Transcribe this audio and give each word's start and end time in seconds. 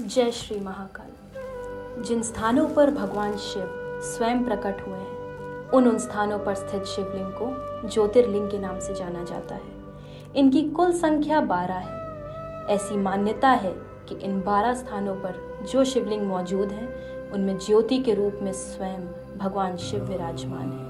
जय 0.00 0.30
श्री 0.30 0.60
महाकाल। 0.60 1.06
जिन 2.02 2.22
स्थानों 2.22 2.68
पर 2.68 2.90
भगवान 2.90 3.36
शिव 3.36 3.64
स्वयं 4.02 4.44
प्रकट 4.44 4.86
हुए 4.86 4.98
हैं, 4.98 5.70
उन 5.70 5.88
उन 5.88 5.98
स्थानों 5.98 6.38
पर 6.38 6.54
स्थित 6.54 6.84
शिवलिंग 6.84 7.32
को 7.32 7.46
ज्योतिर्लिंग 7.88 8.50
के 8.50 8.58
नाम 8.58 8.78
से 8.78 8.94
जाना 8.94 9.24
जाता 9.24 9.54
है। 9.54 9.82
इनकी 10.36 10.62
कुल 10.62 10.92
संख्या 10.92 11.40
बारह 11.40 11.74
है। 11.74 12.00
ऐसी 12.66 12.96
मान्यता 12.96 13.48
है 13.48 13.72
कि 14.08 14.14
इन 14.14 14.40
बारह 14.40 14.74
स्थानों 14.74 15.14
पर 15.14 15.66
जो 15.72 15.84
शिवलिंग 15.84 16.26
मौजूद 16.26 16.68
हैं, 16.68 16.88
उनमें 17.30 17.58
ज्योति 17.58 17.98
के 17.98 18.14
रूप 18.14 18.38
में 18.42 18.52
स्वयं 18.52 19.00
भगवान 19.38 19.76
शिव 19.76 20.04
विराजमान 20.04 20.72
है। 20.72 20.86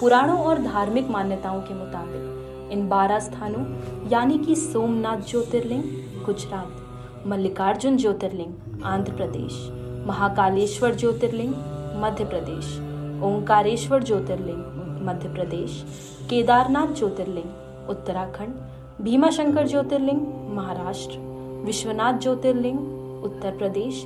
पुराणों 0.00 0.38
और 0.38 0.58
धार्मिक 0.58 1.08
मान्यताओं 1.08 1.60
के 1.60 1.74
मुताबिक 1.74 2.38
इन 2.72 2.88
बारह 2.88 3.18
स्थानों, 3.18 3.64
यानी 4.08 4.38
कि 4.38 4.56
सोमनाथ 4.56 5.16
ज्योतिर्लिंग, 5.16 5.82
गुजरात 6.24 6.84
मल्लिकार्जुन 7.28 7.96
ज्योतिर्लिंग, 7.96 8.82
आंध्र 8.84 9.12
प्रदेश। 9.12 9.70
महाकालेश्वर 10.06 10.94
ज्योतिर्लिंग, 10.94 11.54
मध्य 12.02 12.24
प्रदेश। 12.24 12.80
ओंकारेश्वर 13.22 14.02
ज्योतिर्लिंग, 14.02 14.58
मध्य 15.02 15.28
प्रदेश। 15.28 15.84
केदारनाथ 16.30 16.94
ज्योतिर्लिंग, 16.94 17.44
उत्तराखंड। 17.90 18.54
भीमाशंकर 19.04 19.66
ज्योतिर्लिंग, 19.66 20.20
महाराष्ट्र। 20.54 21.18
विश्वनाथ 21.64 22.18
ज्योतिर्लिंग, 22.18 22.78
उत्तर 23.24 23.56
प्रदेश। 23.56 24.04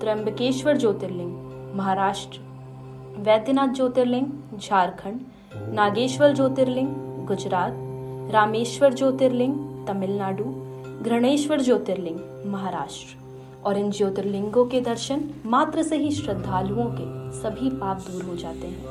त्र्यंबकेश्वर 0.00 0.76
ज्योतिर्लिंग, 0.76 1.32
महाराष्ट्र। 1.74 2.38
वैद्यनाथ 3.18 3.68
ज्योतिर्लिंग, 3.68 4.26
झारखंड। 4.58 5.20
नागेश्वर 5.74 6.32
ज्योतिर्लिंग, 6.32 6.88
गुजरात। 7.26 7.72
रामेश्वर 8.32 8.94
ज्योतिर्लिंग, 8.94 9.86
तमिलनाडु। 9.86 10.65
घृणेश्वर 11.02 11.60
ज्योतिर्लिंग, 11.60 12.42
महाराष्ट्र। 12.46 13.26
और 13.64 13.78
इन 13.78 13.90
ज्योतिर्लिंगों 13.90 14.66
के 14.66 14.80
दर्शन 14.80 15.30
मात्र 15.46 15.82
से 15.82 15.96
ही 15.96 16.10
श्रद्धालुओं 16.10 16.84
के 16.84 17.32
सभी 17.32 17.70
पाप 17.70 17.96
दूर 17.96 18.22
हो 18.22 18.36
जाते 18.36 18.66
हैं। 18.66 18.86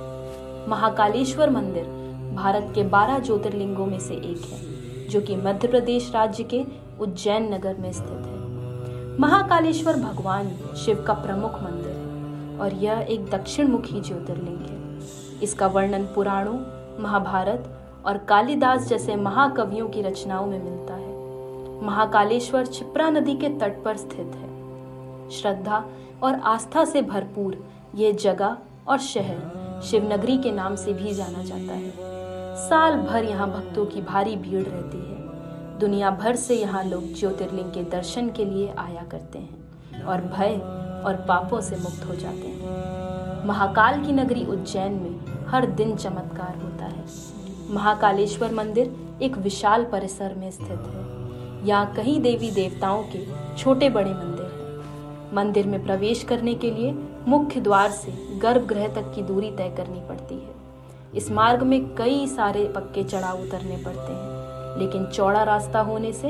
महाकालेश्वर 0.69 1.49
मंदिर 1.49 1.83
भारत 2.35 2.71
के 2.75 2.83
बारह 2.83 3.19
ज्योतिर्लिंगों 3.19 3.85
में 3.85 3.99
से 3.99 4.13
एक 4.13 4.41
है, 4.51 4.59
जो 5.09 5.21
कि 5.21 5.35
मध्य 5.35 5.67
प्रदेश 5.67 6.11
राज्य 6.13 6.43
के 6.43 6.63
उज्जैन 6.99 7.53
नगर 7.53 7.75
में 7.79 7.91
स्थित 7.91 8.05
है। 8.05 8.35
महाकालेश्वर 9.19 9.97
भगवान 9.97 10.75
शिव 10.85 11.03
का 11.07 11.13
प्रमुख 11.13 11.63
मंदिर 11.63 11.91
है 11.91 12.59
और 12.59 12.73
यह 12.73 13.07
एक 13.09 13.25
दक्षिण 13.25 13.67
मुखी 13.67 14.01
ज्योतिर्लिंग 14.01 14.59
है। 14.59 14.99
इसका 15.43 15.67
वर्णन 15.67 16.03
पुराणों, 16.03 16.59
महाभारत 17.03 17.79
और 18.05 18.17
कालिदास 18.17 18.87
जैसे 18.87 19.15
महाकवियों 19.15 19.89
की 19.89 20.01
रचनाओं 20.01 20.45
में 20.45 20.63
मिलता 20.63 20.93
है। 20.93 21.14
महाकालेश्वर 21.83 22.65
छिप्रा 22.65 23.09
नदी 23.09 23.35
के 23.35 23.49
तट 23.49 23.83
पर 23.83 23.97
स्थित 23.97 24.35
है। 24.35 25.29
श्रद्धा 25.29 25.83
और 26.23 26.39
आस्था 26.39 26.85
से 26.85 27.01
भरपूर 27.01 27.57
ये 27.95 28.11
जगह 28.13 28.57
और 28.87 28.99
शहर 28.99 29.81
शिवनगरी 29.85 30.37
के 30.37 30.51
नाम 30.51 30.75
से 30.75 30.93
भी 30.93 31.13
जाना 31.13 31.43
जाता 31.43 31.73
है। 31.73 31.91
साल 32.57 32.95
भर 33.01 33.23
यहाँ 33.23 33.49
भक्तों 33.49 33.85
की 33.85 34.01
भारी 34.01 34.35
भीड़ 34.35 34.63
रहती 34.63 34.97
है। 34.97 35.79
दुनिया 35.79 36.11
भर 36.11 36.35
से 36.35 36.55
यहाँ 36.55 36.83
लोग 36.83 37.13
ज्योतिर्लिंग 37.13 37.71
के 37.71 37.83
दर्शन 37.83 38.29
के 38.29 38.45
लिए 38.45 38.73
आया 38.77 39.03
करते 39.03 39.39
हैं 39.39 40.03
और 40.03 40.21
भय 40.21 40.55
और 41.05 41.25
पापों 41.27 41.61
से 41.61 41.75
मुक्त 41.75 42.05
हो 42.07 42.15
जाते 42.15 42.47
हैं। 42.47 43.47
महाकाल 43.47 44.05
की 44.05 44.11
नगरी 44.11 44.45
उज्जैन 44.45 44.93
में 44.93 45.45
हर 45.47 45.65
दिन 45.65 45.95
चमत्कार 45.95 46.55
होता 46.57 46.85
है। 46.85 47.05
महाकालेश्वर 47.69 48.53
मंदिर 48.53 48.95
एक 49.21 49.37
विशाल 49.37 49.83
परिसर 49.83 50.33
में 50.33 50.51
स्थित 50.51 50.69
है। 50.69 51.24
यहाँ 51.65 51.93
कई 51.95 52.17
देवी 52.19 52.49
देवताओं 52.51 53.03
के 53.05 53.25
छोटे 53.57 53.89
बड़े 53.89 54.11
मंदिर 54.11 54.45
हैं। 54.45 55.33
मंदिर 55.35 55.67
में 55.67 55.83
प्रवेश 55.85 56.23
करने 56.23 56.53
के 56.55 56.71
लिए 56.71 56.91
मुख्य 57.27 57.59
द्वार 57.59 57.91
से 57.91 58.11
गर्भगृह 58.39 58.87
तक 58.95 59.11
की 59.15 59.21
दूरी 59.23 59.51
तय 59.51 59.73
करनी 59.77 59.99
पड़ती 60.09 60.35
है। 60.35 60.53
इस 61.15 61.31
मार्ग 61.31 61.63
में 61.63 61.95
कई 61.95 62.27
सारे 62.27 62.67
पक्के 62.75 63.03
चढ़ाव 63.03 63.41
उतरने 63.41 63.77
पड़ते 63.77 64.11
हैं, 64.11 64.79
लेकिन 64.79 65.05
चौड़ा 65.05 65.43
रास्ता 65.43 65.79
होने 65.79 66.11
से 66.13 66.27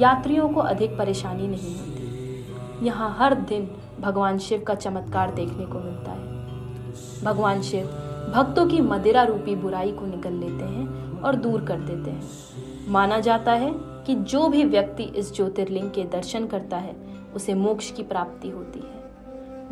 यात्रियों 0.00 0.48
को 0.48 0.60
अधिक 0.62 0.96
परेशानी 0.98 1.48
नहीं 1.48 1.74
होती। 1.76 2.86
यहाँ 2.86 3.14
हर 3.18 3.34
दिन 3.42 3.68
भगवान 4.00 4.38
शिव 4.38 4.62
का 4.62 4.74
चमत्कार 4.74 5.30
देखने 5.30 5.66
को 5.66 5.78
मिलता 5.78 6.10
है। 6.10 7.24
भगवान 7.24 7.62
शिव 7.62 7.86
भक्तों 8.34 8.66
की 8.66 8.80
मदिरा 8.82 9.22
रूपी 9.22 9.54
बुराई 9.56 9.92
को 9.92 10.06
निकल 10.06 10.32
लेते 10.34 10.64
हैं 10.64 11.20
और 11.20 11.36
दूर 11.36 11.64
कर 11.64 11.80
देते 11.80 12.10
हैं। 12.10 12.92
माना 12.92 13.20
जाता 13.20 13.52
है 13.54 13.70
कि 14.06 14.14
जो 14.14 14.48
भी 14.48 14.64
व्यक्ति 14.64 15.02
इस 15.02 15.34
ज्योतिर्लिंग 15.34 15.90
के 15.90 16.02
दर्शन 16.04 16.46
करता 16.46 16.76
है, 16.76 16.96
उसे 17.34 17.54
मोक्ष 17.54 17.90
की 17.90 18.02
प्राप्ति 18.02 18.50
होती 18.50 18.80
है। 18.80 19.04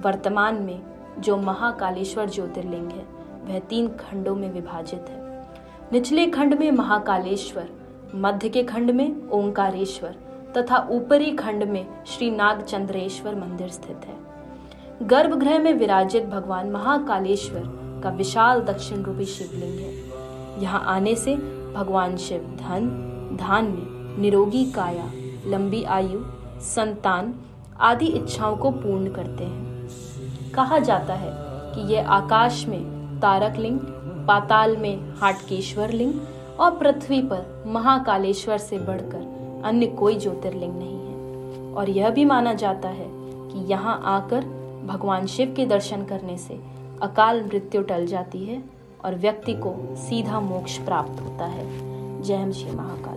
वर्तमान 0.01 0.55
में 0.55 0.83
जो 1.19 1.37
महाकालेश्वर 1.37 2.31
ज्योतिर्लिंग 2.31 2.91
है, 2.91 3.07
वह 3.45 3.59
तीन 3.59 3.89
खंडों 3.89 4.35
में 4.35 4.53
विभाजित 4.53 5.07
है। 5.09 5.49
निचले 5.93 6.27
खंड 6.27 6.55
में 6.55 6.71
महाकालेश्वर, 6.71 7.69
मध्य 8.15 8.49
के 8.49 8.63
खंड 8.63 8.91
में 8.91 9.29
ओंकारेश्वर 9.29 10.17
तथा 10.57 10.89
ऊपरी 10.91 11.31
खंड 11.31 11.65
में 11.65 12.05
श्री 12.07 12.31
नागचंद्रेश्वर 12.31 13.35
मंदिर 13.35 13.69
स्थित 13.69 14.01
है। 14.05 14.17
गर्भगृह 15.03 15.59
में 15.59 15.75
विराजित 15.75 16.27
भगवान 16.27 16.71
महाकालेश्वर 16.71 17.63
का 18.05 18.11
विशाल 18.11 18.61
दक्षिण 18.61 19.03
रूपी 19.03 19.25
शिवलिंग 19.25 19.79
है। 19.79 20.63
यहाँ 20.63 20.85
आने 20.87 21.15
से 21.15 21.37
भगवान 21.75 22.17
शिव 22.17 22.41
धन, 22.41 22.89
धान्य 23.41 23.94
निरोगी, 24.19 24.65
काया, 24.65 25.11
लंबी 25.47 25.85
आयु, 25.85 26.21
संतान 26.61 27.35
आदि 27.81 28.07
इच्छाओं 28.07 28.57
को 28.57 28.71
पूर्ण 28.71 29.11
करते 29.11 29.45
हैं। 29.45 29.89
कहा 30.55 30.79
जाता 30.79 31.15
है 31.15 31.31
कि 31.75 31.95
यह 31.95 32.09
आकाश 32.09 32.67
में 32.67 32.83
तारक 33.21 33.57
लिंग 33.57 33.81
पाताल 34.29 34.77
में 34.77 35.15
हाटकेश्वर 35.17 35.91
लिंग 35.91 36.15
और 36.61 36.71
पृथ्वी 36.71 37.23
पर 37.23 37.65
महाकालेश्वर 37.67 38.59
से 38.59 38.79
बढ़कर 38.79 39.35
अन्य 39.65 39.87
कोई 39.87 40.19
ज्योतिर्लिंग 40.19 40.79
नहीं 40.79 40.99
है। 40.99 41.15
और 41.75 41.91
यह 41.91 42.11
भी 42.11 42.25
माना 42.25 42.53
जाता 42.53 42.89
है 42.89 43.07
कि 43.11 43.65
यहाँ 43.73 44.03
आकर 44.05 44.41
भगवान 44.87 45.27
शिव 45.27 45.55
के 45.57 45.67
दर्शन 45.67 46.05
करने 46.05 46.37
से 46.37 46.61
अकाल 47.03 47.43
मृत्यु 47.43 47.83
टल 47.83 48.07
जाती 48.07 48.45
है 48.45 48.65
और 49.05 49.15
व्यक्ति 49.15 49.55
को 49.55 49.97
सीधा 49.97 50.41
मोक्ष 50.41 50.79
प्राप्त 50.79 51.21
होता 51.21 51.45
है। 51.45 51.67
जय 52.23 52.53
श्री 52.53 52.73
महाकाल। 52.73 53.14